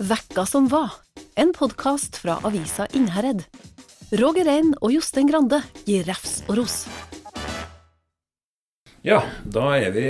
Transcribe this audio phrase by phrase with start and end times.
[0.00, 0.94] Vekka som var,
[1.34, 3.42] en podkast fra avisa Innherred.
[4.16, 6.76] Roger Rein og Jostein Grande gir refs og ros.
[9.04, 10.06] Ja, da er vi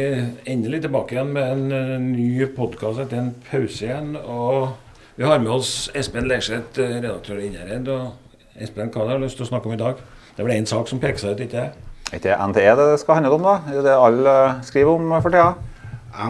[0.46, 4.14] endelig tilbake igjen med en uh, ny podkast etter en pause igjen.
[4.14, 4.70] Og
[5.18, 7.90] vi har med oss Espen Lerseth, uh, redaktør i Innherred.
[7.90, 9.98] Og Espen, hva har du lyst til å snakke om i dag?
[10.36, 11.86] Det vel én sak som peker seg ut, ikke det?
[12.14, 13.60] Ikke NTE det skal handle om, da?
[13.66, 15.50] Det er det alle skriver om for tida.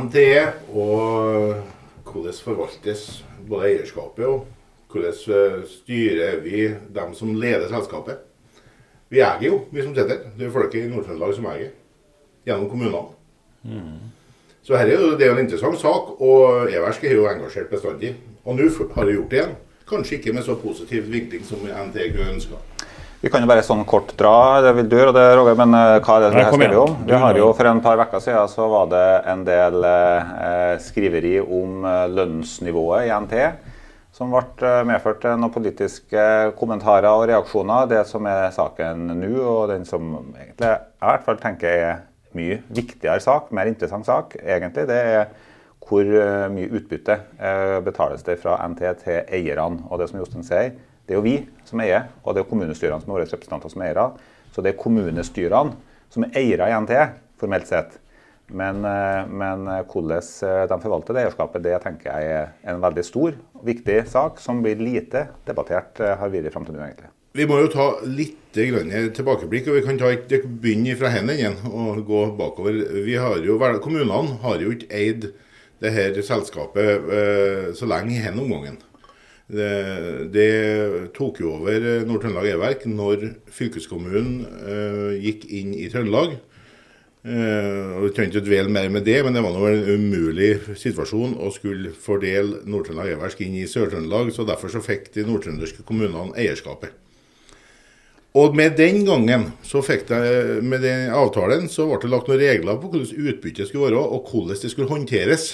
[0.01, 3.11] NTE og hvordan forvaltes
[3.49, 4.47] både eierskapet og
[4.91, 8.19] hvordan styrer vi dem som leder selskapet.
[9.11, 10.25] Vi eier jo, vi som sitter.
[10.39, 11.73] Det er folket i Nord-Trøndelag som eier.
[12.47, 13.03] Gjennom kommunene.
[13.63, 14.11] Mm.
[14.63, 18.15] Så her er jo, det er en interessant sak, og Eversk er jo engasjert bestandig.
[18.45, 19.57] Og nå har de gjort det igjen.
[19.91, 22.61] Kanskje ikke med så positiv vinkling som NTG ønska.
[23.21, 25.99] Vi kan jo bare sånn kort dra det vil du og det, Roger, men uh,
[26.01, 26.95] hva er det vi har skrevet om?
[27.05, 31.35] Vi har jo For en par uker siden så var det en del eh, skriveri
[31.43, 33.37] om uh, lønnsnivået i NT.
[34.17, 36.25] Som ble medført til noen politiske
[36.57, 37.93] kommentarer og reaksjoner.
[37.93, 42.03] Det som er saken nå, og den som egentlig jeg i hvert fall tenker er
[42.37, 45.31] mye viktigere sak, mer interessant sak, egentlig, det er
[45.91, 46.07] hvor
[46.53, 47.17] mye utbytte
[47.85, 49.89] betales det fra NT til eierne.
[49.91, 50.77] Og det som Jostein sier,
[51.11, 53.81] det er jo vi som eier, og det er kommunestyrene som er våre representanter som
[53.83, 54.05] er eiere.
[54.55, 55.73] Så det er kommunestyrene
[56.15, 56.93] som er eiere i NT,
[57.41, 57.97] formelt sett.
[58.47, 62.79] Men, eh, men, eh, hvordan eh, de forvalter det eierskapet, det tenker jeg er en
[62.83, 67.11] veldig stor og viktig sak som blir lite debattert, har vært fram til nå, egentlig.
[67.35, 72.05] Vi må jo ta litt tilbakeblikk, og vi kan et begynne fra hendene igjen og
[72.07, 72.79] gå bakover.
[73.23, 75.33] Har jo, kommunene har jo ikke eid
[75.83, 77.07] det her selskapet
[77.79, 78.81] så lenge i denne omgangen.
[79.51, 79.71] Det,
[80.31, 80.51] det,
[81.17, 86.37] tok jo over Nord-Trøndelag E-verk når fylkeskommunen eh, gikk inn i Trøndelag.
[87.27, 90.53] Eh, og Vi trenger ikke dvele mer med det, men det var nå en umulig
[90.79, 95.85] situasjon å skulle fordele Nord-Trøndelag E-verk inn i Sør-Trøndelag, så derfor så fikk de nordtrønderske
[95.89, 96.95] kommunene eierskapet.
[98.39, 102.39] Og med den gangen, så fikk de, med den avtalen, så ble det lagt noen
[102.39, 105.49] regler på hvordan utbyttet skulle være, og hvordan det skulle håndteres.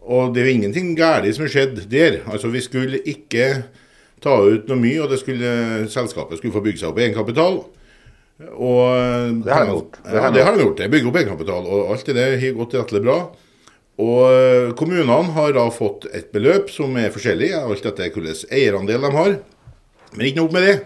[0.00, 2.22] Og det er jo ingenting galt som har skjedd der.
[2.30, 3.50] Altså Vi skulle ikke
[4.20, 5.50] ta ut noe mye, og det skulle,
[5.92, 7.60] selskapet skulle få bygge seg opp egenkapital.
[8.56, 10.00] Og, det har de gjort.
[10.06, 10.80] Det, har de gjort.
[10.80, 11.68] De bygger opp egenkapital.
[11.68, 13.18] Og alt det der har gått rettelig bra.
[14.00, 19.12] Og kommunene har da fått et beløp som er forskjellig, alt etter hvilken eierandel de
[19.16, 19.36] har.
[20.14, 20.76] Men ikke nok med det.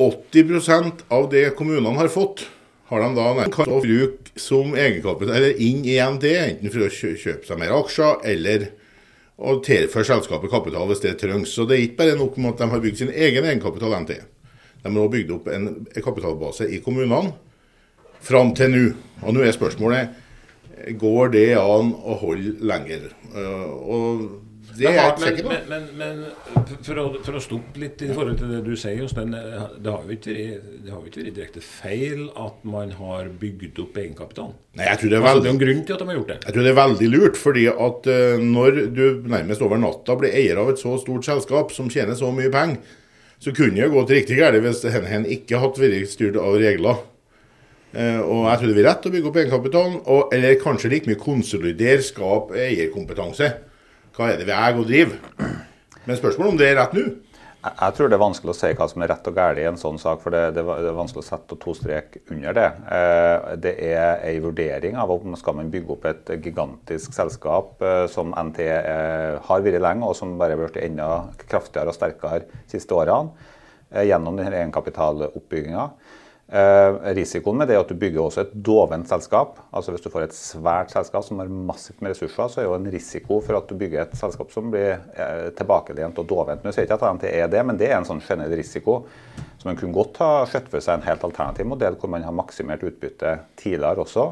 [0.00, 2.46] 80% av det kommunene har fått,
[2.90, 7.46] har de da kan bruke som egenkapital eller inn i NT, enten for å kjøpe
[7.48, 8.66] seg mer aksjer eller
[9.34, 11.54] å tilføre selskapet kapital hvis det trengs.
[11.54, 14.18] Så det er ikke bare nok med at de har bygd sin egen egenkapital NT.
[14.84, 17.32] De har også bygd opp en kapitalbase i kommunene
[18.24, 18.84] fram til nå.
[19.24, 20.20] Og nå er spørsmålet
[21.00, 23.08] går det an å holde lenger.
[23.34, 24.26] Og
[24.78, 25.56] det er jeg sikker på.
[25.68, 28.96] Men, men, men for, å, for, å, stoppe litt i forhold til det du sier,
[28.98, 29.34] Jostein.
[29.34, 30.36] Det har jo ikke
[30.88, 34.56] vært direkte feil at man har bygd opp egenkapitalen?
[34.78, 36.18] Nei, jeg tror det er, veldig, altså, det er en grunn til at de har
[36.18, 36.38] gjort det.
[36.42, 37.40] Jeg tror det er veldig lurt.
[37.44, 39.04] fordi at uh, når du
[39.36, 43.00] nærmest over natta blir eier av et så stort selskap som tjener så mye penger,
[43.42, 47.02] så kunne det gått riktig galt hvis hen ikke hadde vært styrt av regler.
[47.94, 51.18] Og jeg tror det blir rett å bygge opp egenkapitalen, og, eller kanskje like mye
[51.20, 53.50] konsolidere, skape eierkompetanse.
[54.14, 55.16] Hva er det vi eier og driver?
[56.04, 57.02] Men spørsmålet om det er rett nå?
[57.64, 59.78] Jeg tror det er vanskelig å si hva som er rett og galt i en
[59.80, 60.20] sånn sak.
[60.22, 62.66] For det, det er vanskelig å sette to strek under det.
[62.92, 68.04] Eh, det er en vurdering av om skal man bygge opp et gigantisk selskap eh,
[68.12, 71.08] som NT eh, har vært lenge, og som bare har blitt enda
[71.48, 75.88] kraftigere og sterkere de siste årene gjennom denne egenkapitaloppbygginga.
[76.44, 79.56] Eh, risikoen med det er at du bygger også et dovent selskap.
[79.72, 82.74] Altså Hvis du får et svært selskap som har massivt med ressurser, så er jo
[82.76, 86.64] en risiko for at du bygger et selskap som blir eh, tilbakelent og dovent.
[86.64, 89.00] Nå sier ikke at AMT er det, men det er en sånn generell risiko.
[89.56, 92.36] Så man kunne godt ha skjøtt for seg en helt alternativ modell hvor man har
[92.36, 94.28] maksimert utbytte tidligere også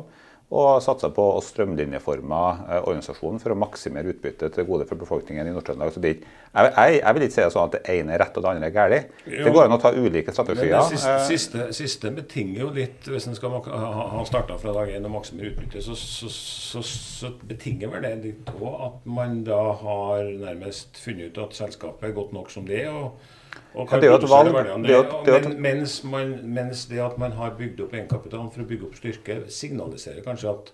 [0.53, 5.49] og satsa på å strømlinjeforme eh, organisasjonen for å maksimere utbyttet til gode for befolkningen
[5.49, 5.97] i Nord-Trøndelag.
[5.97, 6.21] Jeg,
[6.53, 8.69] jeg, jeg, vil ikke si det sånn at det ene er rett og det andre
[8.69, 9.15] er galt.
[9.25, 10.77] Det går an å ta ulike strategier.
[10.77, 14.77] Men det siste, eh, siste, siste betinger jo litt, hvis en skal ha starta fra
[14.77, 19.07] dag én og maksimere utbyttet, så, så, så, så, betinger vel det litt òg at
[19.09, 22.93] man da har nærmest funnet ut at selskapet er godt nok som det er.
[22.93, 23.41] og
[23.75, 24.57] ja, det er jo et valg.
[24.85, 24.97] Det,
[25.27, 28.89] det, men, mens, man, mens, det at man har bygd opp egenkapitalen for å bygge
[28.89, 30.73] opp styrke, signaliserer kanskje at,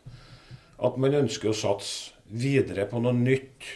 [0.89, 3.69] at man ønsker å satse videre på noe nytt.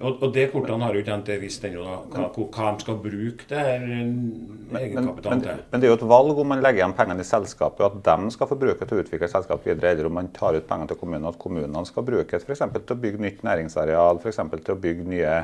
[0.00, 3.44] Og, og det kortene har jo ikke NTE visst ennå, hva, hva de skal bruke
[3.50, 5.58] det her egenkapitalen til.
[5.70, 8.06] Men det er jo et valg om man legger igjen pengene i selskapet, og at
[8.08, 10.88] de skal få bruke til å utvikle selskapet videre, eller om man tar ut pengene
[10.88, 12.64] til kommunene, at kommunene skal bruke f.eks.
[12.78, 14.40] til å bygge nytt næringsareal, f.eks.
[14.56, 15.34] til å bygge nye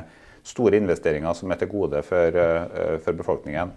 [0.47, 3.73] store investeringer som er til gode for, uh, for befolkningen.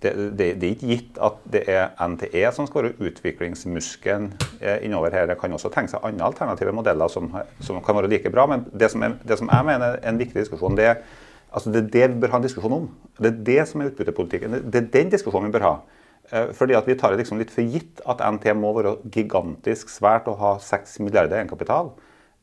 [0.00, 4.30] Det, det, det, er ikke gitt at det er NTE som skal være utviklingsmuskelen
[4.62, 5.28] uh, innover her.
[5.30, 7.30] Det kan også tenke seg andre alternative modeller som,
[7.60, 8.46] som kan være like bra.
[8.50, 11.00] Men det som, er, det som jeg mener er en viktig diskusjon, det er
[11.50, 12.90] altså det er det vi bør ha en diskusjon om.
[13.18, 14.60] Det er det som er utbyttepolitikken.
[14.72, 15.74] Det er den diskusjonen vi bør ha.
[16.30, 19.90] Uh, fordi at Vi tar det liksom litt for gitt at NT må være gigantisk
[19.92, 21.92] svært og ha 6 milliarder egenkapital.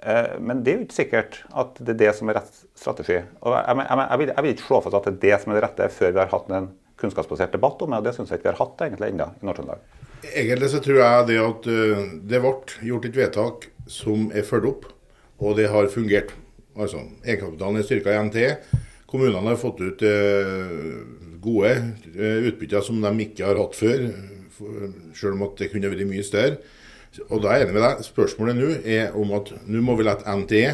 [0.04, 3.18] Eh, men det er jo ikke sikkert at det er det som er rett strategi.
[3.42, 5.54] Og jeg, jeg, jeg, vil, jeg, vil, ikke slå fast at det er det som
[5.54, 6.72] er det rette før vi har hatt en
[7.02, 8.02] kunnskapsbasert debatt om det.
[8.02, 9.86] Og det syns jeg ikke vi har hatt egentlig ennå i Nord-Trøndelag.
[10.28, 12.04] Egentlig så tror jeg det at eh,
[12.34, 12.54] det ble
[12.92, 14.90] gjort et vedtak som er fulgt opp,
[15.42, 16.34] og det har fungert.
[16.78, 18.42] Altså, Egenkapitalen er styrka i NT.
[19.10, 20.98] Kommunene har fått ut eh,
[21.42, 21.74] gode
[22.18, 24.10] utbytter som de ikke har hatt før,
[25.16, 26.58] selv om det kunne vært mye større.
[27.30, 27.94] Og da er jeg enig med deg.
[28.06, 30.70] Spørsmålet nå er om at nå må vi la NTE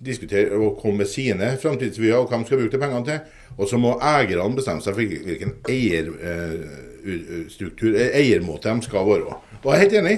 [0.00, 3.18] diskutere og komme med sine framtidsvyer og hva de skal bruke de pengene til.
[3.58, 9.24] Og så må eierne bestemme seg for hvilken eierstruktur, eh, eiermåte de skal være.
[9.60, 10.16] Og jeg er helt enig.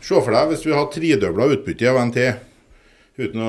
[0.00, 2.30] Se for deg hvis vi har tredobla utbytte av NTE
[3.20, 3.46] uten å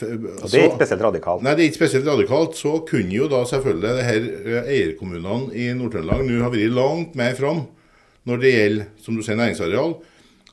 [0.00, 1.42] og Det er ikke spesielt radikalt?
[1.44, 2.56] Nei, det er ikke spesielt radikalt.
[2.56, 7.12] Så kunne jo da selvfølgelig det her eh, eierkommunene i Nord-Trøndelag nå ha vært langt
[7.20, 7.68] mer fram
[8.28, 9.94] når det gjelder som du sier, næringsareal.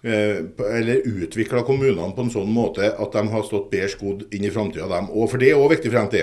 [0.08, 0.38] Eh,
[0.78, 4.52] eller utvikla kommunene på en sånn måte at de har stått bedre skodd inn i
[4.54, 5.10] framtida, dem.
[5.12, 6.22] Og for det er òg viktig for NT.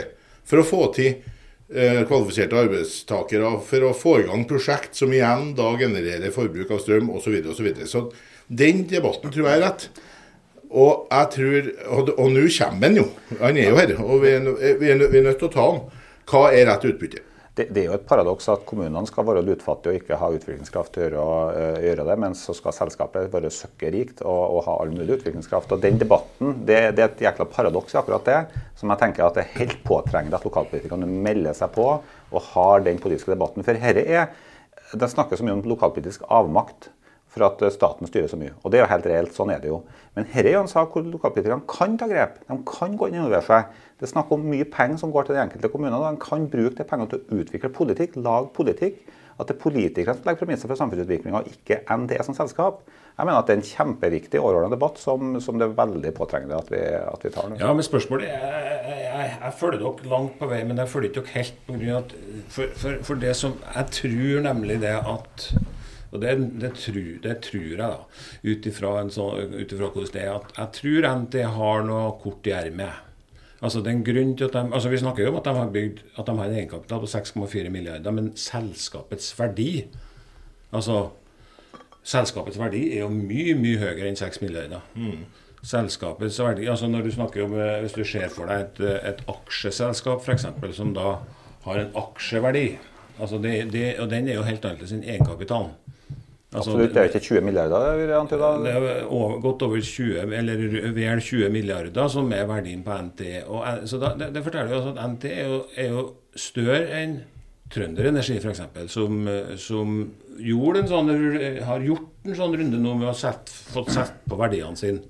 [0.49, 5.53] For å få til eh, kvalifiserte arbeidstakere, for å få i gang prosjekt som igjen
[5.59, 7.29] da genererer forbruk av strøm osv.
[7.29, 9.87] Så, videre, og så, så den debatten tror jeg er rett.
[10.75, 13.07] Og jeg tror, og, og nå kommer han jo.
[13.43, 13.95] Han er jo her.
[14.01, 14.49] Og vi er,
[14.81, 15.85] vi er nødt til å ta han.
[16.31, 17.21] Hva er rett utbytte?
[17.55, 20.97] Det, det, er jo et paradoks at kommunene skal være lutfattige og ikke ha utviklingskraft
[20.97, 21.27] til å
[21.85, 25.77] gjøre det, mens så skal selskapet være søkkerikt og, og, ha all mulig utviklingskraft.
[25.77, 28.41] Og Den debatten, det, det er et jækla paradoks i akkurat det,
[28.81, 32.83] som jeg tenker at det er helt påtrengende at lokalpolitikerne melder seg på og har
[32.89, 33.67] den politiske debatten.
[33.67, 34.35] For herre er,
[34.95, 36.91] Det snakker så mye om lokalpolitisk avmakt
[37.35, 38.55] for at eh, staten styrer så mye.
[38.63, 39.81] Og det er jo helt reelt, sånn er det jo.
[40.15, 42.39] Men dette er jo en sak hvor lokalpolitikerne kan ta grep.
[42.47, 43.83] De kan gå inn og involvere seg.
[43.99, 46.01] Det er snakk om mye penger som går til de enkelte kommunene.
[46.15, 49.05] De kan bruke de pengene til å utvikle politikk, lage politikk.
[49.35, 52.85] At det er politikerne som legger premisser for samfunnsutviklinga, og ikke ND som selskap.
[53.15, 56.59] Jeg mener at det er en kjempeviktig overordna debatt som, som, det er veldig påtrengende
[56.59, 57.59] at vi, at vi tar nå.
[57.59, 61.23] Ja, men spørsmålet jeg, jeg, jeg, følger dere langt på vei, men jeg følger ikke
[61.23, 62.15] dere helt på grunn av
[62.55, 65.47] for, for, for, det som Jeg tror nemlig det at
[66.15, 67.89] og det, det, tror, det tror, jeg, da,
[68.47, 70.37] ut ifra sånn, hvordan det er.
[70.37, 73.03] at Jeg tror NT har noe kort i ermet.
[73.65, 75.55] Altså, det er en grunn til at de, altså Vi snakker jo om at de
[75.57, 79.87] har bygd, at de har en egenkapital på 6,4 milliarder, men selskapets verdi
[80.75, 80.99] Altså,
[82.03, 84.83] selskapets verdi er jo mye, mye høyere enn 6 milliarder.
[84.99, 85.23] Mm.
[85.65, 88.83] Selskapets verdi, altså når du snakker om, eh, Hvis du ser for deg et,
[89.15, 90.47] et aksjeselskap f.eks.,
[90.77, 91.17] som da
[91.65, 92.69] har en aksjeverdi
[93.19, 95.73] altså det, det, Og den er jo helt annerledes enn egenkapitalen.
[96.55, 96.93] Altså, Absolutt.
[96.95, 97.79] Det er jo ikke 20 milliarder?
[98.63, 100.61] Det er over, godt over 20, eller
[100.95, 103.23] vel 20 milliarder som er verdien på NT.
[103.47, 106.05] Og, så da, det, det, forteller jo at NT er jo, er jo
[106.39, 107.17] større enn
[107.75, 108.61] Trønder Energi f.eks.,
[108.93, 109.27] som,
[109.59, 111.11] som en sånn,
[111.67, 115.03] har gjort en sånn runde nå med å sette, fått sett på verdiene sine.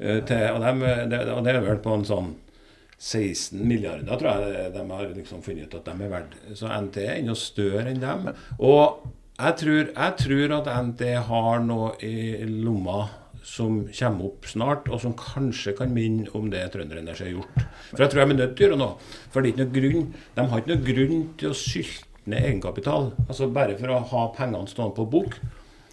[0.00, 0.90] Uh, til, og, de,
[1.22, 2.34] og, det, er vel på en sånn
[3.00, 6.36] 16 milliarder, tror jeg de har liksom funnet ut at de er verdt.
[6.58, 8.28] Så NT er enda større enn dem.
[8.58, 9.08] Og
[9.40, 13.06] jeg tror, jeg tror, at NT har noe i lomma
[13.46, 17.64] som kommer opp snart, og som kanskje kan minne om det Trønderenergi har gjort.
[17.90, 19.08] For jeg tror de er nødt til å gjøre noe.
[19.32, 20.06] For det er ikke noe grunn,
[20.36, 23.10] de har ikke noe grunn til å sylte ned egenkapital.
[23.26, 25.38] Altså bare for å ha pengene stående på bok.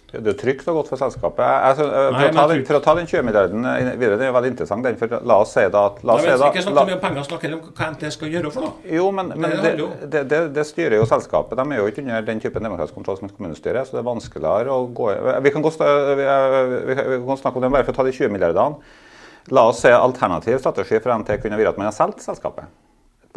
[0.08, 1.42] Det er trygt og godt for selskapet.
[1.44, 4.32] Jeg, for, Nei, å den, for, å ta den 20 milliarden eh, videre, det er
[4.32, 4.86] veldig interessant.
[4.86, 7.26] Den, for la oss si da at la oss si da, Ikke snakk om penger,
[7.26, 8.88] snakk om hva NT skal gjøre for noe.
[8.88, 9.74] Jo, men, men det,
[10.08, 11.60] det, det, det, styrer jo selskapet.
[11.60, 14.08] De er jo ikke under den typen demokratisk kontroll som et kommunestyre, så det er
[14.08, 15.12] vanskeligere å gå
[15.44, 16.32] Vi kan, gå, vi,
[16.88, 18.96] vi, vi kan snakke om det bare for å ta de 20 milliardene.
[19.52, 22.87] La oss se alternativ strategi for NT kunne vært at man har solgt selskapet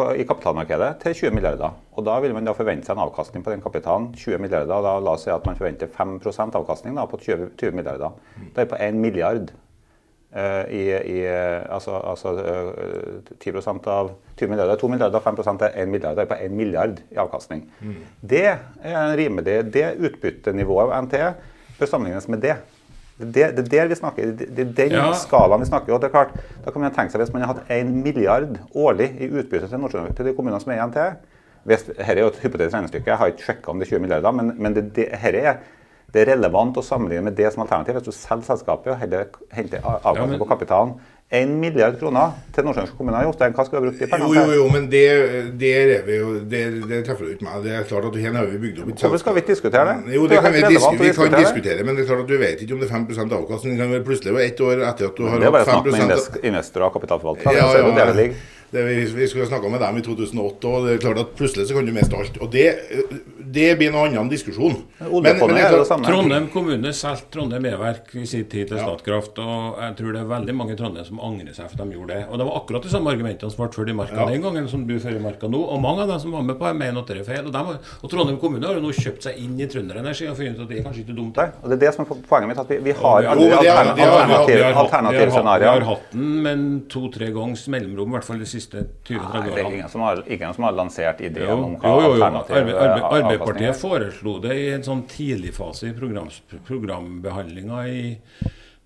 [0.01, 1.73] på, i kapitalmarkedet til 20 milliarder.
[1.95, 4.11] Og Da vil man da forvente seg en avkastning på den kapitalen.
[4.17, 7.51] 20 milliarder, og da La oss si at man forventer 5% avkastning da, på 20,
[7.59, 8.15] 20 milliarder.
[8.55, 9.53] Da er det på 1 milliard.
[10.31, 15.89] Uh, i, i, altså, altså uh, 10% av 20 milliarder, 2 milliarder, 5% er 1
[15.91, 16.15] milliard.
[16.15, 17.65] Det er på 1 milliard i avkastning.
[17.81, 17.97] Mm.
[18.31, 21.19] Det er rimelig, det utbyttenivået av NT
[21.81, 22.55] bør sammenlignes med det.
[23.21, 24.31] Det, det er der vi snakker.
[24.37, 25.11] Det, det er den Ja.
[25.13, 25.93] skalaen vi snakker.
[25.93, 26.33] og det er klart,
[26.65, 30.15] Da kan man tenke seg Hvis man har hatt 1 milliard årlig i utbytte til,
[30.15, 31.11] til de kommunene som er igjen til
[31.65, 34.01] hvis, Her er jo et hypotetisk regnestykke, jeg har ikke sjekka om det er 20
[34.01, 35.55] milliarder, men, men det, det, her er
[36.13, 37.93] det er relevant å sammenligne med det som alternativ.
[37.93, 39.25] Hvis du selger selskapet og heller
[39.55, 40.93] henter avkastning Ja, på kapitalen
[41.31, 43.21] 1 milliard kroner til Nordsjøens kommune.
[43.23, 44.35] Jostein, hva skal du ha brukt de Jo, til?
[44.35, 45.03] jo, jo, jo, men det,
[45.61, 45.69] det,
[46.19, 47.61] jo Det, det treffer du ikke meg.
[47.63, 49.85] Det er klart at her har vi bygd opp et Hvorfor skal vi ikke diskutere
[49.87, 50.15] det?
[50.17, 52.09] Jo, Det det kan vi, helt disk relevant å vi kan diskutere men det er
[52.11, 53.77] klart at du vet ikke om det er 5 avkastning.
[53.77, 55.85] Det kan være plutselig være ett år etter at du har Det er bare snakk
[55.85, 57.55] med 5 invest- investorer og kapitalforvaltere.
[57.55, 58.35] Ja, er ja,
[58.71, 61.67] det vi, vi skulle snakka med dem i 2008, og det er klart at plutselig
[61.67, 62.37] så kan du miste alt.
[62.39, 62.67] Og det,
[63.53, 64.75] det blir en annen diskusjon.
[64.99, 65.85] Men, men jeg.
[66.05, 68.83] Trondheim kommune solgte Trondheim E-verk i sin tid til Ja.
[68.87, 69.37] Statkraft.
[69.41, 71.97] Og jeg tror det er veldig mange i Trondheim som angrer seg for at de
[71.97, 72.25] gjorde det.
[72.31, 74.25] Og det var akkurat de samme argumentene som ble ført i marka Ja.
[74.31, 75.61] den gangen som du fører i marka nå.
[75.75, 77.47] Og mange av dem som var med på det, mener at det er feil.
[77.47, 80.55] Og, har- og Trondheim kommune har jo nå kjøpt seg inn i Trønderenergi og funnet
[80.59, 81.35] ut at det er kanskje ikke dumt.
[81.37, 82.59] Nei, og det er det som er poenget mitt.
[82.59, 84.83] at Vi, vi har Jo, aldri men det alternativ, det alternativ, vi har, vi har,
[84.85, 85.59] alternative scenarioer.
[85.61, 89.41] vi har hatt den, men to-tre gangs mellomrom, i hvert fall de siste 20-30 Nei,
[89.41, 89.73] det er årene.
[89.75, 93.79] ingen som har, ingen som har lansert ideen om hva alternativ Arbeiderpartiet er.
[93.81, 96.29] foreslo det i en sånn tidlig fase i program,
[96.67, 98.17] programbehandlinga i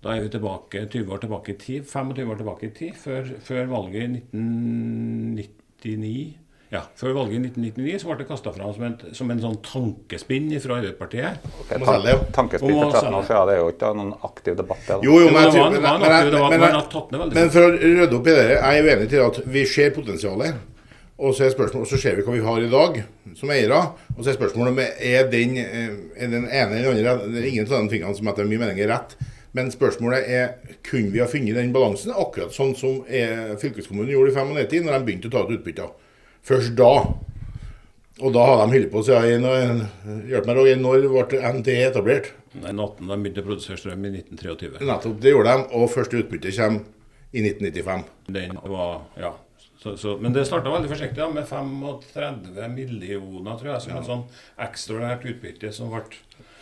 [0.02, 3.30] Da er vi tilbake 20 år tilbake i tid, 25 år tilbake i tid, før,
[3.42, 6.34] før valget i 1999.
[6.72, 9.58] Ja, Før valget i 1999 så ble det kasta fram som, en- som en sånn
[9.62, 11.38] tankespinn fra Arbeiderpartiet.
[11.62, 12.18] Okay, Må tan- selge, ja.
[12.34, 14.82] Tankespill Må for 13 år siden, det er jo ikke noen aktiv debatt.
[14.86, 14.96] Det.
[15.06, 15.98] Jo, jo, men, jeg det var- tror- det var
[16.50, 16.60] men,
[17.20, 19.64] men, men, for å rydde opp i det, jeg er jo enig til at vi
[19.64, 20.54] ser potensialet.
[21.16, 22.98] Og så er spørsmålet, så ser vi hva vi har i dag
[23.38, 23.78] som eiere.
[24.16, 27.48] Og så er spørsmålet om er den, eh, er den ene eller andre Det er
[27.48, 29.16] ingen av de tingene som etter min mening er rett.
[29.56, 30.50] Men spørsmålet er
[30.84, 34.92] kunne vi ha funnet den balansen akkurat sånn som eh, fylkeskommunen gjorde i 95 når
[34.98, 35.88] de begynte å ta ut utbytter.
[36.44, 36.92] Først da.
[38.20, 39.44] Og da har de holdt på siden
[40.28, 40.76] Hjelp meg, Roger.
[40.80, 42.30] Når ble NTE etablert?
[42.60, 44.84] Nei, 18, De begynte å produsere strøm i 1923.
[44.84, 45.66] Nettopp, det gjorde de.
[45.80, 46.84] Og første utbytte kommer
[47.32, 48.06] i 1995.
[48.36, 49.32] Den var, ja.
[49.86, 53.82] Så, så, men det starta veldig forsiktig, ja, med 35 millioner, tror jeg.
[53.84, 54.24] Som en sånn
[54.64, 56.00] ekstraordinært utbytte som ble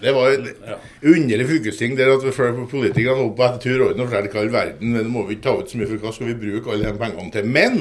[0.02, 0.76] Det var et Ja.
[1.08, 4.50] underlig fylkesting der at vi følger politikerne var på etter tur orden og fortalte all
[4.52, 6.90] verden men må vi ikke ta ut så mye, for hva skal vi bruke alle
[6.92, 7.48] de pengene til?
[7.48, 7.78] Men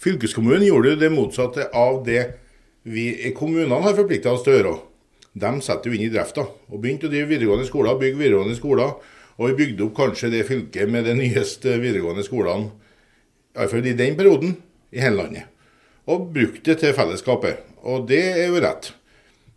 [0.00, 2.22] fylkeskommunen gjorde jo det motsatte av det
[2.88, 4.74] vi i kommunene har forplikta oss til å gjøre.
[5.34, 8.94] De setter jo inn i drifta og begynte å drive videregående skoler, bygge videregående skoler.
[9.34, 12.70] Og vi bygde opp kanskje det fylket med de nyeste videregående skolene,
[13.54, 14.56] iallfall i den perioden,
[14.94, 15.50] i hele landet.
[16.10, 17.64] Og brukte det til fellesskapet.
[17.84, 18.90] Og det er jo rett.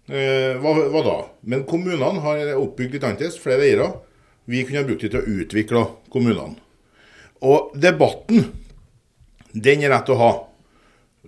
[0.08, 1.18] Eh, hva, hva da?
[1.52, 3.90] Men kommunene har oppbygd litt annerledes, flere eiere.
[4.48, 6.56] Vi kunne brukt det til å utvikle kommunene.
[7.44, 8.48] Og debatten,
[9.52, 10.32] den er rett å ha.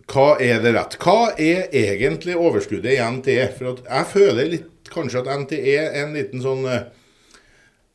[0.09, 0.95] Hva er det rett?
[1.01, 3.49] Hva er egentlig overskuddet i NTE?
[3.57, 6.87] For jeg føler litt kanskje at NTE er en liten sånn eh,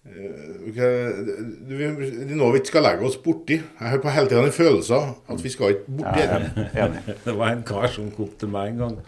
[0.07, 0.13] eh,
[0.65, 3.57] vi- Det er noe vi ikke skal legge oss borti.
[3.81, 7.17] Jeg har på hele tida en følelse av at vi skal ikke borti det.
[7.25, 8.99] Det var en kar som kom til meg en gang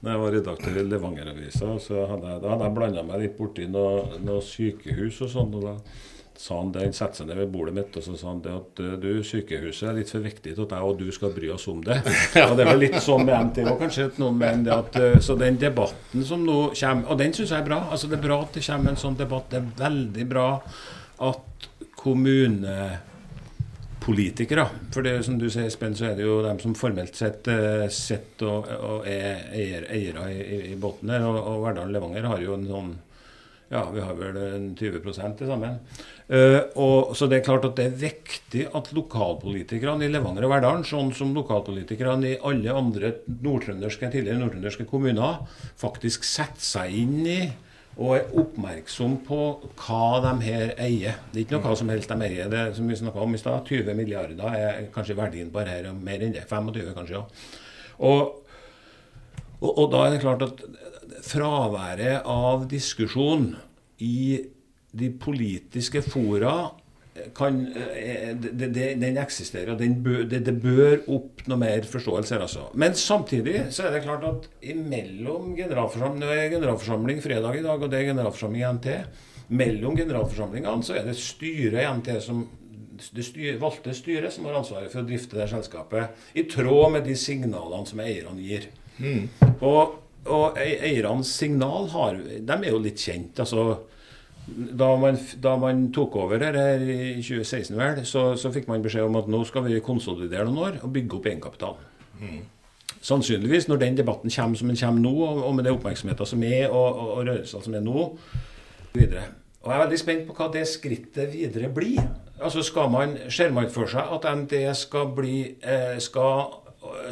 [0.00, 1.66] da jeg var redaktør i Levanger-avisa.
[1.66, 5.54] og hadde jeg, Da hadde jeg blanda meg litt borti noe, noe sykehus og sånn.
[5.58, 5.74] og da
[6.38, 8.82] sa han det, satte seg ned ved bordet mitt og så sa han det at
[8.84, 11.66] eh, du, sykehuset er litt for viktig til at jeg og du skal bry oss
[11.70, 11.96] om det.
[12.44, 14.06] Og det var litt sånn med NTO kanskje.
[14.12, 17.50] at noen mener det at, eh, Så den debatten som nå kommer, og den syns
[17.50, 17.80] jeg er bra.
[17.90, 19.50] altså Det er bra at det kommer en sånn debatt.
[19.50, 20.48] Det er veldig bra
[21.26, 21.68] at
[21.98, 22.78] kommune
[23.98, 24.68] politikere.
[24.94, 27.88] For det som du sier, Espen, så er det jo dem som formelt sett uh,
[27.90, 31.26] sitter og, og er eier, i, i, i båten her.
[31.26, 32.94] Og, og Verdal Levanger har jo en sånn
[33.68, 35.02] Ja, vi har vel en 20
[35.36, 35.74] til sammen.
[36.28, 40.54] Uh, og, så det er klart at det er viktig at lokalpolitikerne i Levanger og
[40.54, 45.42] Verdalen, sånn som lokalpolitikerne i alle andre nordtrønderske, tidligere nordtrønderske kommuner,
[45.80, 47.40] faktisk setter seg inn i
[47.98, 49.38] og er oppmerksom på
[49.82, 51.16] hva de her eier.
[51.32, 52.48] Det er ikke noe hva som helst de eier.
[52.48, 55.90] Det er, som vi snakka om i stad, 20 milliarder er kanskje verdien på dette,
[55.90, 56.44] og mer enn det.
[56.48, 57.18] 25 kanskje.
[57.18, 57.24] Ja.
[58.06, 58.44] Og,
[59.58, 60.62] og, og da er det klart at
[61.28, 63.50] fraværet av diskusjon
[64.04, 64.40] i
[64.98, 66.70] de politiske fora
[67.34, 72.36] kan, eh, det, det, den eksisterer, den bør, det, det bør opp noe mer forståelse
[72.36, 72.44] her.
[72.46, 72.68] Altså.
[72.78, 77.82] Men samtidig så er det klart at imellom generalforsamling, det er generalforsamling fredag i dag,
[77.82, 78.88] og det er generalforsamling i NT.
[79.58, 82.46] Mellom generalforsamlingene så er det styret i NT som
[83.14, 87.06] det styr, valgte styret som har ansvaret for å drifte det selskapet, i tråd med
[87.06, 88.66] de signalene som eierne gir.
[89.62, 93.38] Og, og ei- eiernes signal har, de er jo litt kjent.
[93.40, 93.78] altså
[94.48, 98.82] da man, da man tok over her her i 2016, vel, så, så fikk man
[98.82, 101.76] beskjed om at nå skal vi konsolidere noen år og bygge opp egenkapital.
[103.04, 105.12] Sannsynligvis, når den debatten kommer som den kommer nå,
[105.44, 108.06] og med den oppmerksomheten som er, og, og, og rørelser som er nå,
[108.96, 109.26] videre.
[109.62, 112.00] Og jeg er veldig spent på hva det skrittet videre blir.
[112.40, 116.58] Altså skal man, Ser man for seg at NTE skal, bli, eh, skal,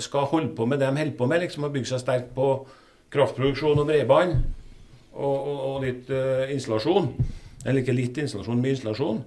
[0.02, 2.48] skal holde på med det de holder på med, liksom å bygge seg sterkt på
[3.16, 4.37] kraftproduksjon og bredbånd
[5.16, 7.11] og, og, og litt uh, installasjon?
[7.64, 9.20] Eller ikke litt installasjon, mye installasjon.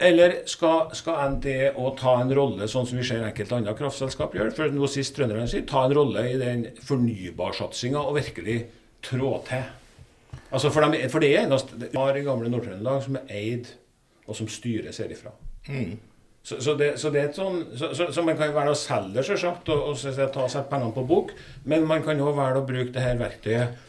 [0.00, 4.32] Eller skal, skal NTE òg ta en rolle, sånn som vi ser enkelte andre kraftselskap
[4.36, 8.62] gjør, for nå sist sier, ta en rolle i den fornybarsatsinga og virkelig
[9.04, 9.66] trå til?
[10.50, 13.68] Altså for, de, for det eneste de har gamle Nord-Trøndelag som er eid,
[14.26, 15.34] og som styres herifra.
[15.68, 15.98] Mm.
[16.50, 19.22] Så, så, det, så, det, er et sånn, så, man kan velge å selge det,
[19.28, 21.30] selvsagt, og, og ta seg pengene på bok,
[21.70, 23.86] men man kan òg velge å bruke det her verktøyet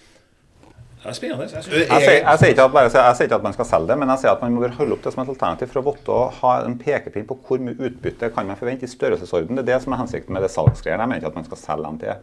[1.01, 1.47] det er spennende.
[1.49, 3.95] Jeg, jeg, jeg, jeg, sier ikke at, bare, sier ikke at man skal selge det,
[3.97, 6.13] men jeg sier at man må holde opp det som et alternativ for å vite
[6.13, 9.57] å ha en pekepinn på hvor mye utbytte kan man forvente i størrelsesorden.
[9.57, 11.01] Det er det som er hensikten med det salgsgreiene.
[11.01, 12.05] Jeg mener ikke at man skal selge MT.
[12.05, 12.13] til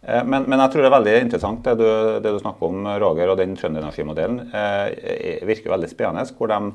[0.00, 1.88] men, men, jeg tror det er veldig interessant det du,
[2.24, 4.38] det du snakker om, Roger, og den trønderenergimodellen.
[4.48, 6.24] Eh, virker veldig spennende.
[6.38, 6.70] hvor de eh,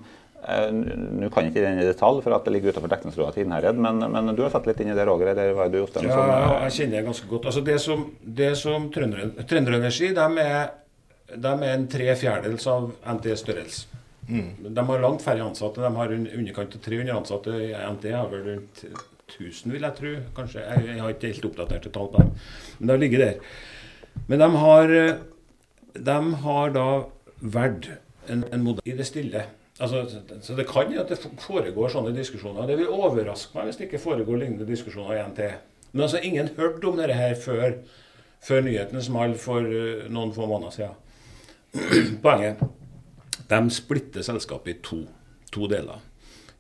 [0.46, 3.80] Nå kan jeg ikke den i detalj, for at det ligger utenfor dekningsrådet til Innherred,
[3.82, 5.32] men, men, du har sett litt inn i det, Roger?
[5.34, 6.10] Eller var det Jostein?
[6.12, 7.48] Ja, jeg kjenner det ganske godt.
[7.50, 8.04] Altså Det som,
[8.42, 10.74] det som Trønderenergi de er
[11.34, 14.02] de er en tre fjerdedels av NTs størrelse.
[14.26, 14.74] Mm.
[14.74, 15.82] De har langt færre ansatte.
[15.82, 17.56] De har underkant av 300 ansatte.
[17.96, 20.14] NT har vel rundt 1000, vil jeg tro.
[20.38, 20.64] Kanskje.
[20.64, 22.32] Jeg, jeg har ikke helt oppdaterte tall på dem.
[22.80, 23.60] Men de ligger der.
[24.30, 24.96] Men de har,
[26.10, 26.88] de har da
[27.42, 27.92] valgt
[28.30, 29.46] en, en modell i det stille.
[29.76, 30.06] Altså,
[30.42, 32.68] så det kan jo at det foregår sånne diskusjoner.
[32.70, 35.58] Det vil overraske meg hvis det ikke foregår lignende diskusjoner igjen til.
[35.92, 37.76] Men altså, ingen hørte om dette her før,
[38.44, 41.02] før nyheten smalt for uh, noen få måneder siden.
[42.24, 42.64] Poenget
[43.50, 45.04] de splitter selskapet i to,
[45.52, 46.00] to, deler.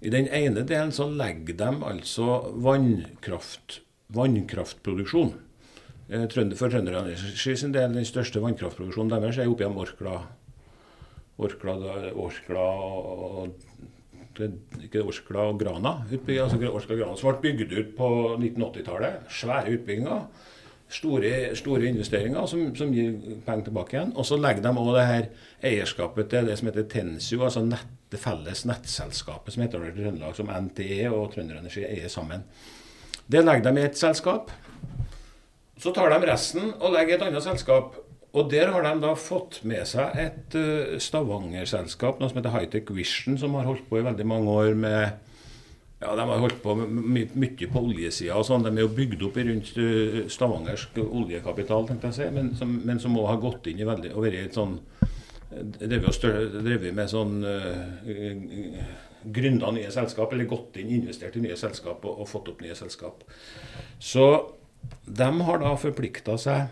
[0.02, 3.80] I den ene delen så legger de altså vannkraft,
[4.14, 5.34] vannkraftproduksjon.
[6.10, 10.20] Eh, for Trønderenergi sin del, den største vannkraftproduksjonen deres er oppe i Orkla,
[11.38, 11.76] Orkla,
[12.16, 13.56] Orkla og
[14.84, 15.98] ikke Orkla og Grana.
[16.08, 19.32] Utbygging, altså Orkla Grana, Som ble bygd ut på 1980-tallet.
[19.32, 20.28] Svære utbygginger
[20.90, 23.16] store, store investeringer som, som, gir
[23.46, 24.14] penger tilbake igjen.
[24.16, 25.28] Og så legger de òg det her
[25.72, 30.36] eierskapet til det som heter Tensu, altså nett, det felles nettselskapet som heter det Trøndelag,
[30.38, 32.46] som NTE og Trønderenergi eier sammen.
[33.26, 34.54] Det legger de i et selskap.
[35.82, 37.98] Så tar de resten og legger i et annet selskap.
[38.36, 42.92] Og der har de da fått med seg et uh, Stavanger-selskap, noe som heter Hightech
[42.96, 45.00] Vision, som har holdt på i veldig mange år med
[46.02, 48.36] ja, De har holdt på my mye på oljesida.
[48.44, 48.66] Sånn.
[48.68, 52.76] De er jo bygd opp rundt uh, stavangersk oljekapital, tenkte jeg å si, men som,
[52.84, 54.80] men som også har gått inn i veldig og vært et sånn
[55.56, 58.80] Drevet med sånn uh,
[59.32, 62.76] gründa nye selskap, eller gått inn, investert i nye selskap og, og fått opp nye
[62.76, 63.24] selskap.
[64.04, 64.26] Så
[65.06, 66.66] de har da forplikta seg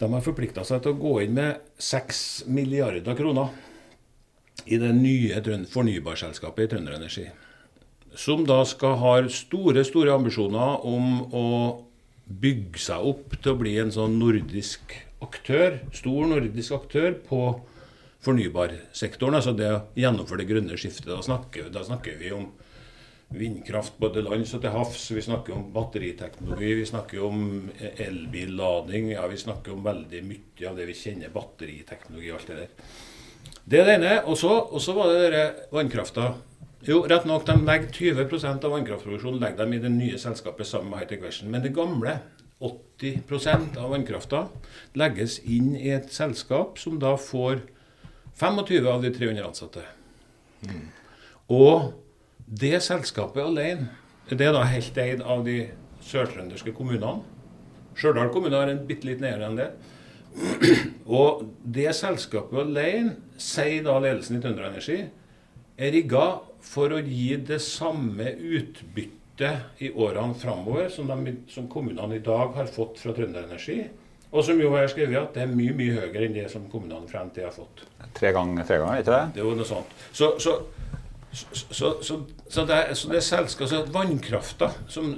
[0.00, 3.52] de har forplikta seg til å gå inn med 6 milliarder kroner
[4.66, 5.40] i det nye
[5.72, 7.26] fornybarselskapet i Trønderenergi.
[8.18, 11.46] Som da skal ha store, store ambisjoner om å
[12.30, 17.42] bygge seg opp til å bli en sånn nordisk aktør, stor nordisk aktør på
[18.24, 19.38] fornybarsektoren.
[19.38, 21.08] Altså det å gjennomføre det grønne skiftet.
[21.10, 22.48] Da snakker, da snakker vi om
[23.30, 25.04] vindkraft både lands og til havs.
[25.14, 29.12] Vi snakker om batteriteknologi, vi snakker om elbillading.
[29.14, 32.92] Ja, vi snakker om veldig mye av det vi kjenner, batteriteknologi og alt det der.
[33.70, 34.14] Det er det ene.
[34.26, 36.32] Og så var det denne vannkrafta.
[36.88, 40.90] Jo, rett nok, de legger 20 av vannkraftproduksjonen legger dem i det nye selskapet sammen
[40.90, 41.50] med Hightech Version.
[41.52, 42.18] Men det gamle,
[42.60, 44.46] 80% av vannkrafta,
[44.96, 47.60] legges inn i et selskap som da får
[48.40, 49.84] 25 av de 300 ansatte.
[50.64, 50.86] Mm.
[51.52, 51.92] Og
[52.50, 53.88] det selskapet alene
[54.30, 55.56] det er da helt eid av de
[56.06, 57.24] sørtrønderske kommunene.
[57.98, 59.70] Stjørdal kommune har en bitte liten eier enn det.
[61.20, 65.00] Og det selskapet alene, sier da ledelsen i Trønderenergi,
[65.80, 66.26] er rigga
[66.62, 71.10] for å gi det samme utbyttet i årene framover som,
[71.50, 73.80] som kommunene i dag har fått fra Trønderenergi.
[74.30, 77.10] Og som jo har skrevet at det er mye mye høyere enn det som kommunene
[77.10, 77.82] frem til har fått.
[78.14, 79.24] Tre ganger, tre ganger, ikke det?
[79.34, 79.96] Det er jo noe sånt.
[80.14, 80.60] Så, så
[81.32, 81.46] så,
[82.02, 85.12] så, så, det, så det er selskap, så vannkrafta, som,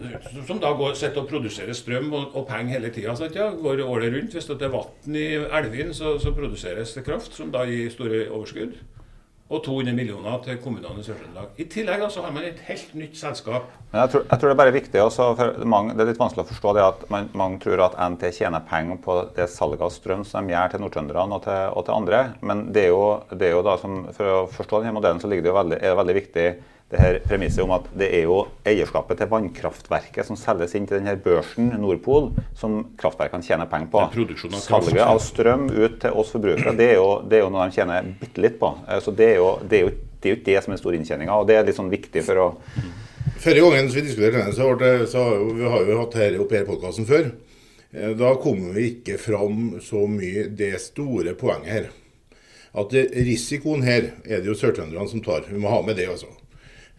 [0.46, 4.12] som, da går, sitter og produserer strøm og, og penger hele tida, ja, går året
[4.12, 4.37] rundt.
[4.37, 8.27] Hvis det er vann i elvene, så, så, produseres det kraft, som da gir store
[8.29, 8.77] overskudd.
[9.50, 11.50] Og 200 millioner til kommunene i Sør-Trøndelag.
[11.61, 13.66] I tillegg altså har man et helt nytt selskap.
[13.92, 16.44] Jeg tror, jeg tror, det er bare viktig også, for mange, Det er litt vanskelig
[16.46, 19.92] å forstå det at man, mange tror at NT tjener penger på det salget av
[19.92, 22.22] strøm som de gjør til nordtrønderne og, og, til andre.
[22.40, 25.28] Men det er jo, det er jo da som, for å forstå denne modellen så
[25.28, 26.46] ligger det jo veldig, er det veldig viktig
[26.92, 30.98] det her premisset om at det er jo eierskapet til vannkraftverket som selges inn til
[31.00, 32.26] denne børsen, Nordpol,
[32.59, 34.02] som kraftverkene tjener penger på.
[34.02, 34.11] av.
[34.66, 37.78] Salget av strøm ut til oss forbrukere, det er jo, det er jo noe de
[37.78, 38.74] tjener bitte litt på.
[38.88, 40.83] Eh, Så det er jo det, er jo, det, er jo ikke det som er
[40.83, 42.50] store inntjeninga, og det er litt sånn viktig for å
[43.42, 46.61] Forrige gangen vi diskuterte denne, så, det, så har vi har jo hatt dette oppe
[46.61, 47.33] i podkasten før.
[47.94, 51.88] Eh, Da kom vi ikke fram så mye det store poenget her.
[52.74, 55.44] At risikoen her er det jo sørtrønderne som tar.
[55.48, 56.28] Vi må ha med det, altså.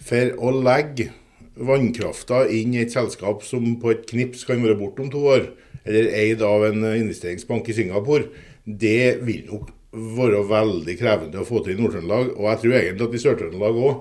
[0.03, 1.11] For å legge
[1.53, 5.51] vannkrafta inn i et selskap som på et knips kan være borte om to år,
[5.83, 8.27] eller eid av en investeringsbank i Singapore,
[8.65, 12.33] det vil nok være veldig krevende å få til i Nord-Trøndelag.
[12.37, 13.99] Og jeg tror egentlig at i Sør-Trøndelag òg,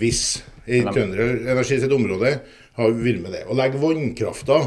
[0.00, 0.22] hvis
[0.70, 2.36] i Trønder Energi sitt område
[2.78, 3.42] har vært med det.
[3.50, 4.60] Å legge vannkrafta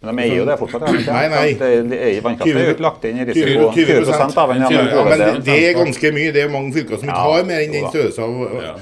[0.00, 0.86] Men de eier jo det fortsatt.
[0.86, 0.92] Ja.
[0.94, 1.00] de?
[1.10, 1.48] Nei, nei.
[1.56, 4.64] Er, det er, vannkraft er jo ikke lagt inn i risiko 20, 20 av den.
[4.70, 6.30] ja, men det er ganske mye.
[6.36, 8.76] Det er mange fylker som ikke Ja, har mer enn den da.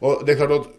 [0.00, 0.70] Og det er klart at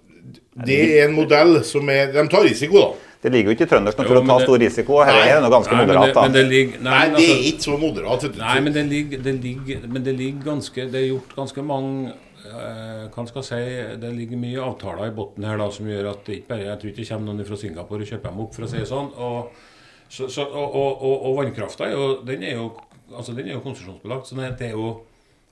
[0.66, 3.12] det er en modell som er De tar risiko, da.
[3.26, 5.00] Det ligger jo ikke i trøndersk natur å ta stor risiko.
[5.00, 5.22] og Her Nei.
[5.30, 6.06] er det noe ganske Nei, men moderat.
[6.06, 6.22] det, da.
[6.22, 8.26] men det ligger Nei, Nei, det er altså, ikke så moderat.
[8.26, 8.38] du.
[8.42, 12.14] Nei, men det ligger, det ligger, men det ligger ganske Det er gjort ganske mange
[12.46, 16.12] eh, hva skal jeg si, Det ligger mye avtaler i bunnen her da, som gjør
[16.12, 18.44] at det ikke bare Jeg tror ikke det kommer noen fra Singapore og kjøper dem
[18.46, 19.10] opp, for å si det sånn.
[19.18, 19.66] Og,
[20.06, 22.70] så, så, og, og, og, og vannkrafta er den er jo,
[23.10, 24.30] altså, den er jo konsesjonsbelagt.
[24.30, 24.92] så det er jo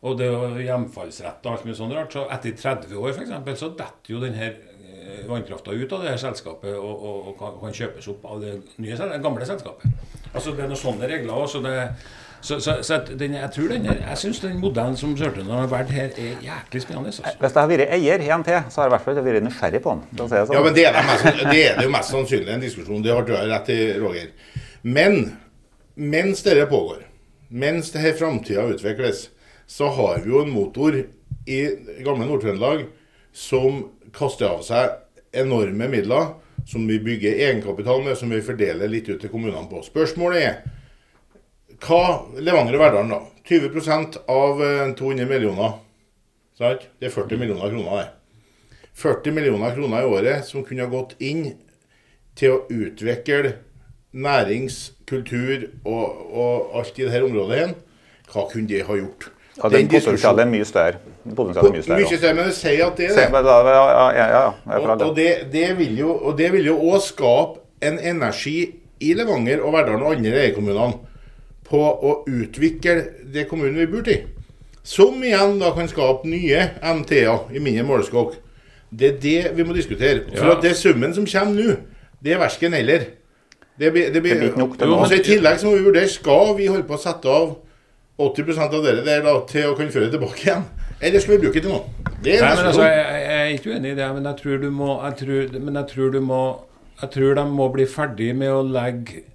[0.04, 2.12] og det er jo hjemfallsrett og alt mye sånt rart.
[2.12, 6.20] Så etter 30 år eksempel, så detter jo denne eh, vannkrafta ut av det her
[6.26, 9.96] selskapet og, og, og kan, kan kjøpes opp av det nye, det gamle selskapet.
[10.34, 11.62] Altså Det er noen sånne regler også.
[11.62, 11.88] Så, det,
[12.44, 15.94] så, så, så den, jeg tror den jeg syns den modellen som Sør-Trøndelag har valgt
[15.96, 17.14] her, er jæklig spennende.
[17.14, 17.24] Altså.
[17.40, 19.82] Hvis jeg har vært eier i NT, så har jeg i hvert fall vært nysgjerrig
[19.86, 20.04] på den.
[20.20, 20.58] å si det sånn.
[20.58, 23.06] Ja, men det er det, mest, det er det jo mest sannsynlig en diskusjon.
[23.06, 24.60] Det har du rett i, Roger.
[24.84, 25.22] Men
[25.96, 27.06] mens dette pågår,
[27.64, 29.30] mens dette framtida utvikles,
[29.68, 30.98] så har vi jo en motor
[31.46, 31.60] i
[32.04, 32.86] gamle Nord-Trøndelag
[33.34, 34.94] som kaster av seg
[35.34, 36.36] enorme midler,
[36.70, 39.82] som vi bygger egenkapital med, som vi fordeler litt ut til kommunene på.
[39.84, 40.60] Spørsmålet er
[41.84, 42.04] hva
[42.40, 43.22] Levanger og Verdalen, da.
[43.44, 45.74] 20 av eh, 200 millioner.
[46.56, 46.86] Sant?
[47.00, 48.80] Det er 40 millioner kroner, det.
[48.94, 51.48] 40 millioner kroner i året som kunne ha gått inn
[52.38, 53.58] til å utvikle
[54.14, 57.74] nærings-, kultur og, og alt i dette området igjen.
[58.30, 59.33] Hva kunne det ha gjort?
[59.58, 60.98] Ja, den potensialet er mye større.
[61.36, 62.00] Potensialet er mye større.
[62.02, 63.46] Mye større, men det sier at det er det.
[63.46, 64.46] Ja, ja, ja,
[64.80, 65.08] Og, det.
[65.08, 68.56] og, det, det vil jo, og det vil jo også skape en energi
[69.04, 70.94] i Levanger og Verdal og andre eierkommunene
[71.70, 72.96] på å utvikle
[73.34, 74.22] det kommunen vi bor i.
[74.84, 78.34] Som igjen da kan skape nye MT-er i mindre måleskokk.
[78.94, 80.26] Det er det vi må diskutere.
[80.36, 80.56] For Ja.
[80.58, 81.76] at det summen som kommer nå,
[82.24, 83.06] det er verken eller.
[83.80, 85.00] Det blir, det blir, Det blir ikke nok til nå.
[85.02, 87.56] altså, I tillegg så må vi vurdere skal vi holde på å sette av
[88.22, 90.68] 80 av dere der da, til å kunne føre det tilbake igjen.
[91.04, 92.12] Eller skal vi bruke det til noe?
[92.24, 94.70] Det Nei, men altså, jeg, jeg er ikke uenig i det, men jeg tror du
[94.72, 96.42] må jeg tror, Men jeg tror du må
[97.02, 99.26] Jeg tror de må bli ferdig med å legge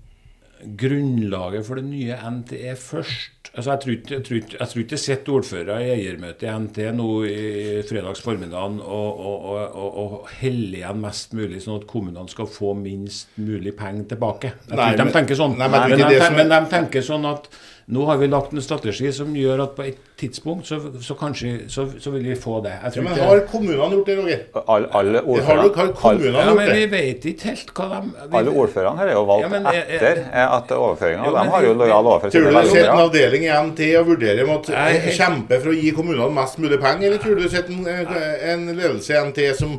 [0.58, 3.50] grunnlaget for det nye NTE først.
[3.52, 6.80] Altså, jeg tror ikke jeg tror jeg tror ikke sitter ordførere i eiermøte i NT
[6.98, 7.44] nå i
[7.86, 12.74] fredags formiddag og, og, og, og, heller igjen mest mulig, sånn at kommunene skal få
[12.78, 14.52] minst mulig penger tilbake.
[14.66, 15.58] Jeg tror ikke de tenker sånn.
[15.58, 17.50] nei, men er men, de, men de tenker sånn at
[17.88, 21.53] nå har vi lagt en strategi som gjør at på et tidspunkt så, så kanskje
[21.72, 22.74] så, så vil vi få det.
[22.85, 24.42] Jeg Ja, men ikke har kommunene gjort det, Roger?
[24.68, 27.87] Alle, alle Har, du, ordførerne har kommunene ja, gjort men vi vet ikke helt hva
[27.94, 31.24] de vi, alle ordførerne her er jo valgt Ja, men jeg- jeg- etter at overføringa
[31.31, 33.81] og De har jo lojal overfor Tror sine du det sitter en avdeling i MT
[34.03, 37.42] og vurderer om helt- kjempe for å gi kommunene mest mulig penger, eller tror du
[37.42, 39.79] det sitter en, en ledelse i MT som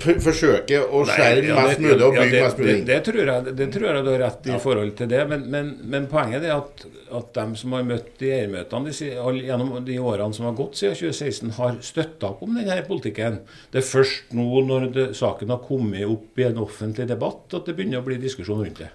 [0.00, 3.20] forsøker å skjerme ja, mest mulig og ja, bygge det, mest mulig det, det, tror
[3.20, 6.46] jeg, det tror jeg du har rett i forhold til det, men, men, men poenget
[6.46, 6.86] er at,
[7.20, 9.10] at de som har møtt de eiermøtene de,
[9.48, 13.42] gjennom de årene som har gått siden 2016, har støtta opp om denne politikken.
[13.72, 17.68] Det er først nå når det, saken har kommet opp i en offentlig debatt, at
[17.68, 18.90] det begynner å bli diskusjon rundt det.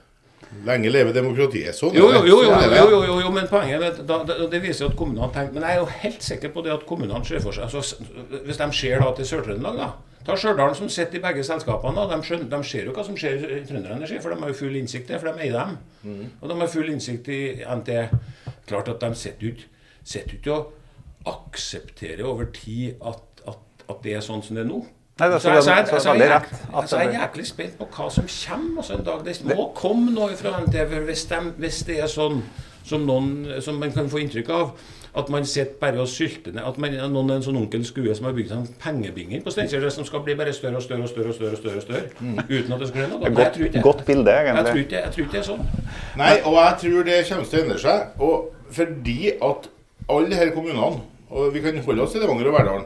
[0.66, 1.76] Lenge leve demokratiet.
[1.76, 2.80] Sånn Jo, jo, jo, jo, Sånn det.
[2.80, 4.20] jo, jo, jo, jo men poenget er at da,
[4.52, 6.86] det viser at kommunene har tenkt Men jeg er jo helt sikker på det at
[6.88, 7.98] kommunene ser for seg altså,
[8.46, 9.90] Hvis de ser da til Sør-Trøndelag, da
[10.26, 12.06] Ta Stjørdal, som sitter i begge selskapene.
[12.10, 14.76] De, skjønner, de ser jo hva som skjer i Trønderenergi, for de har jo full
[14.80, 15.78] innsikt i det, for de eier dem.
[16.42, 17.42] Og de har full innsikt i
[17.76, 17.92] NT.
[18.66, 20.74] Klart at de sitter ikke og
[21.30, 23.58] aksepterer over tid at, at,
[23.90, 24.84] at det er sånn som det er nå.
[25.20, 26.76] Nei, det er så- Så jeg- så jeg- så er så jeg veldig er rett
[26.76, 29.24] at så jeg er jæklig spent på hva som kommer altså en dag.
[29.24, 32.42] Det må komme noe fra NTV hvis, de, hvis det er sånn
[32.84, 34.72] som, noen, som man kan få inntrykk av.
[35.16, 36.66] At man sitter bare og sylter ned.
[36.68, 39.54] At man, noen er en sånn onkel Skue som har bygd seg en pengebinger på
[39.54, 41.30] Steinkjer som skal bli bare større og større og større.
[41.32, 43.22] og større, og større, og større Uten at det skal bli noe.
[43.22, 44.84] Nei, jeg Godt, godt bilde, jeg tror, egentlig.
[44.86, 45.64] ikke, jeg tror ikke det er sånn.
[46.20, 48.22] Nei, og jeg tror det kommer til å endre seg.
[48.28, 49.70] Og fordi at
[50.12, 50.92] alle disse kommunene,
[51.32, 52.86] og vi kan holde oss til Levanger og Verdalen,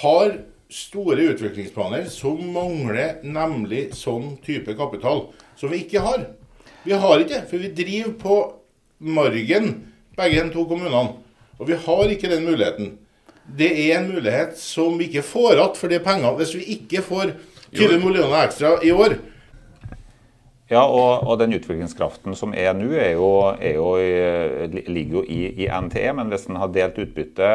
[0.00, 0.34] har
[0.68, 5.26] store utviklingsplaner som mangler nemlig sånn type kapital,
[5.56, 6.26] som vi ikke har.
[6.84, 8.36] Vi har ikke, for vi driver på
[8.98, 9.72] margen,
[10.18, 11.18] begge de to kommunene.
[11.58, 12.92] Og vi har ikke den muligheten.
[13.58, 16.36] Det er en mulighet som vi ikke får igjen for de pengene.
[16.38, 17.32] Hvis vi ikke får
[17.72, 19.18] 20 millioner ekstra i år,
[20.68, 23.86] ja, og, og, den utviklingskraften som er nå, er jo, er jo,
[24.68, 26.10] ligger jo i, i, NTE.
[26.18, 27.48] Men hvis en har delt utbytte,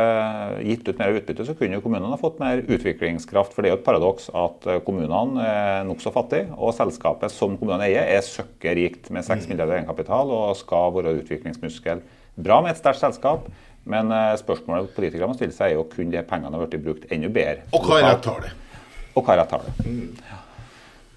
[0.66, 3.54] gitt ut mer utbytte, så kunne jo kommunene ha fått mer utviklingskraft.
[3.54, 7.86] For det er jo et paradoks at kommunene er nokså fattige, og selskapet som kommunene
[7.86, 9.52] eier, er søkkerikt med 6 mm.
[9.52, 12.02] milliarder egenkapital og skal være utviklingsmuskel.
[12.34, 13.46] Bra med et sterkt selskap,
[13.90, 17.10] men eh, spørsmålet politikerne må stille seg er jo kunne de pengene ha blitt brukt
[17.12, 17.68] enda bedre.
[17.76, 18.50] Og hva er rett tale?
[18.52, 18.80] det?
[19.14, 19.74] Og hva er rett tale?
[19.78, 19.92] det?
[19.92, 20.40] Mm.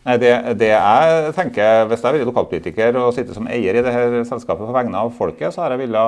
[0.06, 0.28] Nei, det,
[0.60, 4.12] det, jeg tenker, Hvis jeg hadde vært lokalpolitiker og sitter som eier i det her
[4.28, 6.02] selskapet på vegne av folket, så har jeg ville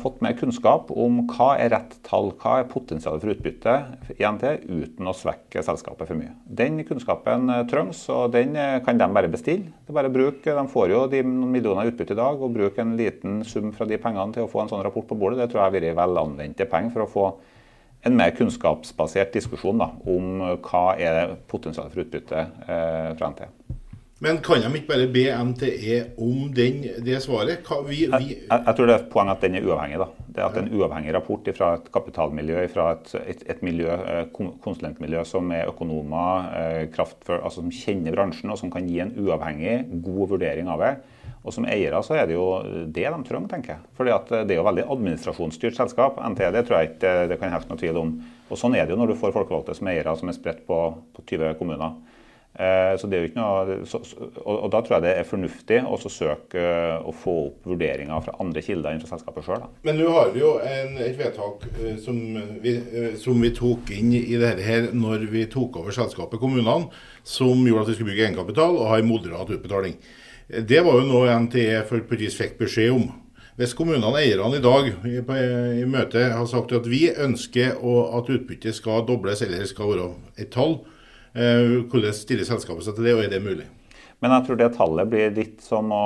[0.00, 3.76] fått mer kunnskap om hva er rett tall, hva er potensialet for utbytte
[4.16, 6.32] i NT, uten å svekke selskapet for mye.
[6.48, 9.68] Den kunnskapen eh, trengs, og den eh, kan de bare bestille.
[9.84, 13.42] Det bare bruk, De får jo de millioner utbytte i dag, og bruk en liten
[13.44, 15.42] sum fra de pengene til å få en sånn rapport på bordet.
[15.42, 17.30] Det tror jeg har vært vel anvendte penger for å få
[18.02, 23.50] en mer kunnskapsbasert diskusjon da, om hva er potensialet for utbytte eh, fra NTE.
[24.22, 27.66] Men kan de ikke bare be NTE om den, det svaret?
[27.88, 28.28] Vi, vi...
[28.36, 29.98] Jeg, jeg, tror det er poenget at den er uavhengig.
[29.98, 30.06] da.
[30.36, 34.22] Det at En uavhengig rapport fra et kapitalmiljø, fra et, et, et miljø, eh,
[34.62, 39.10] konsulentmiljø som er økonomer, eh, kraftfør, altså som kjenner bransjen og som kan gi en
[39.18, 40.94] uavhengig, god vurdering av det,
[41.42, 42.46] og Som eiere så er det jo
[42.86, 43.82] det de trenger, tenker jeg.
[43.98, 46.20] Fordi at Det er jo veldig administrasjonsstyrt selskap.
[46.22, 48.14] NT, det tror jeg ikke det kan hefte noe tvil om.
[48.48, 50.78] Og Sånn er det jo når du får folkevalgte som eiere som er spredt på,
[51.16, 51.98] på 20 kommuner.
[52.52, 54.08] Eh, så det er jo ikke noe, og,
[54.44, 58.34] og, Da tror jeg det er fornuftig å søke eh, å få opp vurderinger fra
[58.44, 59.64] andre kilder enn fra selskapet sjøl.
[59.88, 62.18] Men nå har vi jo en, et vedtak eh, som
[62.60, 62.74] vi,
[63.22, 66.90] som vi, tok inn i dette her når vi tok over selskapet kommunene,
[67.24, 69.96] som gjorde at vi skulle bygge egenkapital og ha en moderat utbetaling.
[70.48, 73.10] Det var jo noe NTE for pris fikk beskjed om.
[73.60, 75.18] Hvis kommunene eierne i dag i,
[75.82, 80.08] i møte har sagt at vi ønsker at utbyttet skal dobles eller skal være
[80.40, 80.78] et tall,
[81.36, 83.68] eh, hvordan stiller selskapet seg til det, og er det mulig?
[84.22, 86.02] Men jeg tror det tallet blir litt som å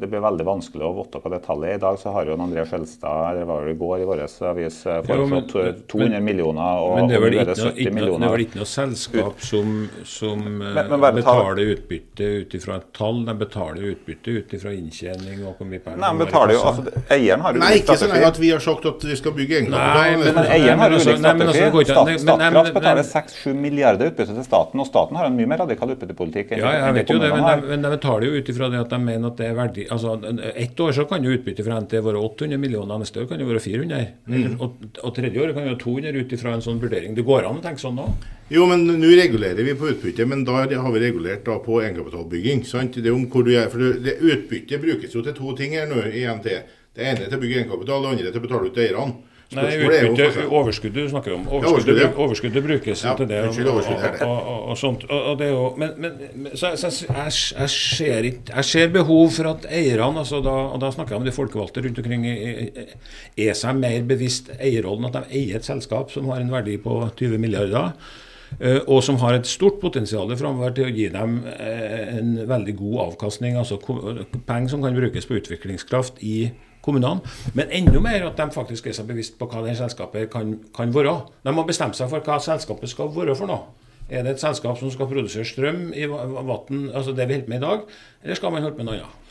[0.00, 1.76] Det blir veldig vanskelig å vite hva det tallet er.
[1.76, 4.78] I dag så har jo André Skjelstad det var det i går i vår avis
[4.88, 5.52] eh, foreslått
[5.92, 8.70] 200 millioner og Men det er vel ikke, noe, ikke, det er vel ikke noe
[8.70, 9.74] selskap som,
[10.08, 13.20] som men, men eh, betaler utbytte ut ifra et tall.
[13.28, 17.44] De betaler utbytte ut ifra inntjening og hvor mye penger Nei, betaler jo, altså, Eieren
[17.44, 20.00] har jo Nei, ikke sånn at vi har sagt at vi skal bygge egenkapital.
[20.00, 22.16] Nei, men eieren har jo ulik strategi.
[22.24, 26.56] Statkraft betaler 6-7 milliarder utbytte til staten, og staten har en mye mer radikal utbyttepolitikk
[26.56, 28.92] enn ja, jeg vet jo det, men men de betaler jo ut ifra det at
[28.92, 30.14] de mener at det er verdi altså
[30.52, 33.48] Ett år så kan jo utbyttet fra NT være 800 millioner, neste år kan det
[33.48, 34.00] være 400.
[34.28, 34.56] Mm.
[34.58, 37.14] Og, og, tredje året kan jo være 200 ut ifra en sånn vurdering.
[37.16, 38.08] Det går an å tenke sånn da?
[38.52, 42.64] Jo, men nå regulerer vi på utbytte, men da har vi regulert da på egenkapitalbygging.
[42.64, 42.96] sant?
[43.04, 46.00] Det om hvor du er, for det, Utbyttet brukes jo til to ting her nå
[46.08, 46.48] i NT.
[46.96, 48.86] Det ene er til å bygge egenkapital, det andre er til å betale ut til
[48.86, 49.27] eierne.
[49.56, 51.46] Nei, utbytte, overskuddet du snakker om.
[51.48, 53.38] Overskuddet, ja, overskuddet brukes ja, til det.
[53.48, 55.06] Unnskyld, overskuddet og, og, og, sånt.
[55.08, 59.32] Og, det er jo, men, men så, så jeg, jeg, ser ikke, jeg ser behov
[59.38, 63.56] for at eierne, altså da, og da snakker jeg om de folkevalgte rundt omkring, er
[63.56, 65.08] seg mer bevisst eierrollen.
[65.08, 67.96] At de eier et selskap som har en verdi på 20 milliarder.
[68.60, 72.76] Eh, og som har et stort potensial framover til å gi dem eh, en veldig
[72.78, 73.58] god avkastning.
[73.60, 76.50] Altså penger som kan brukes på utviklingskraft i
[76.88, 77.20] kommunene.
[77.54, 80.94] Men enda mer at de faktisk er seg bevisst på hva det selskapet kan, kan
[80.94, 81.14] være.
[81.44, 83.68] De må bestemme seg for hva selskapet skal være for noe.
[84.08, 87.58] Er det et selskap som skal produsere strøm i vann, altså det vi holder med
[87.60, 87.82] i dag,
[88.24, 89.27] eller skal man holde med noe annet?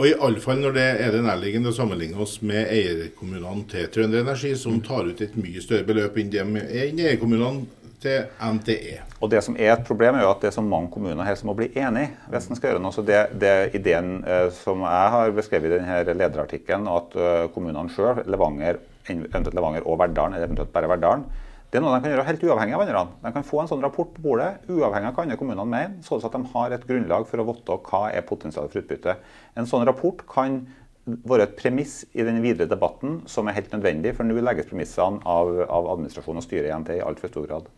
[0.00, 3.90] Og i alle fall når det er det nærliggende å sammenligne oss med eierkommunene til
[3.92, 7.66] Trønder Energi, som tar ut et mye større beløp enn de er eierkommunene
[8.00, 8.94] til NTE.
[9.20, 11.36] Og Det som er et problem, er jo at det er så mange kommuner her
[11.36, 12.96] som må bli enige hvis en skal gjøre noe.
[12.96, 17.92] Så det, det ideen eh, som jeg har beskrevet i denne lederartikkelen, at uh, kommunene
[17.92, 18.80] sjøl, Levanger,
[19.12, 21.28] Levanger og Verdalen, eller eventuelt bare Verdalen,
[21.70, 23.18] det er noe de kan gjøre helt uavhengig av hverandre.
[23.22, 26.24] De kan få en sånn rapport på bordet, uavhengig av hva andre kommunene mener, sånn
[26.26, 29.14] at de har et grunnlag for å vite hva er potensialet for utbytte.
[29.54, 30.64] En sånn rapport kan
[31.06, 35.22] være et premiss i den videre debatten som er helt nødvendig, for nå legges premissene
[35.22, 37.70] av, av administrasjon og styre i NT i altfor stor grad.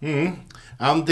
[0.00, 0.32] Mm.
[0.80, 1.10] MD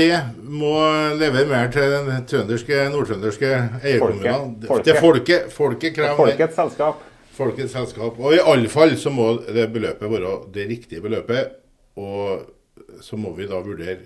[0.49, 0.73] må
[1.21, 3.51] levere mer til den trønderske, nordtrønderske
[3.83, 4.67] eierkommunene.
[4.67, 4.87] Folket.
[4.89, 7.08] Det folket, folket krever Folkets selskap.
[7.39, 8.19] Folkets selskap.
[8.19, 11.57] Og i alle fall så må det beløpet være det riktige beløpet.
[11.99, 13.99] Og så må vi da vurdere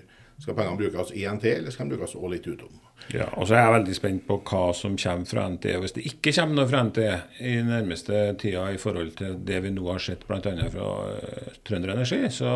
[0.43, 2.81] skal pengene brukes i NT, eller skal de brukes også litt utom.
[3.15, 5.69] Ja, og så er jeg veldig spent på hva som kommer fra NT.
[5.83, 6.99] Hvis det ikke kommer noe fra NT
[7.47, 10.41] i nærmeste tida i forhold til det vi nå har sett bl.a.
[10.75, 12.53] fra uh, Trønder Energi, så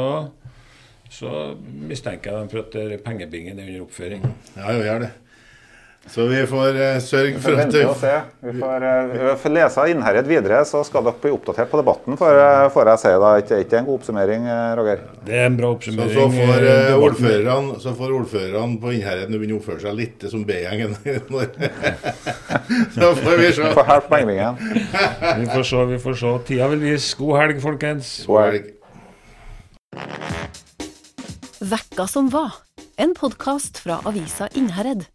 [1.06, 1.30] så
[1.86, 4.24] mistenker jeg dem for at det- pengebingen er under oppføring.
[4.56, 5.10] Ja, jo, gjør det.
[6.06, 8.12] Så vi får uh, sørge Vi for får at vente og se.
[8.46, 12.16] Vi får, uh, vi får lese Innherred videre, så skal dere bli oppdatert på debatten,
[12.20, 13.12] får, uh, får jeg si.
[13.24, 13.32] da.
[13.42, 15.02] Ikke ikke en god oppsummering, eh, Roger?
[15.26, 16.14] Det er en bra oppsummering.
[16.14, 20.46] så, får, uh, ordførerne, så får ordførerne på Innherred begynne å oppføre seg litt som
[20.46, 20.96] B-gjengen.
[22.96, 23.70] så får vi se.
[23.76, 24.60] Får hjelp på pengebingen.
[25.42, 26.30] Vi får se, vi får se.
[26.48, 27.12] Tida vil vise.
[27.18, 28.12] God helg, folkens.
[28.28, 28.72] God helg.
[31.66, 32.60] Vekka som var,
[33.00, 35.08] en podkast fra avisa Innherred.